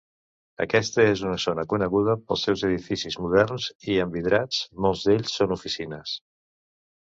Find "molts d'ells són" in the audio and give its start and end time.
4.87-5.55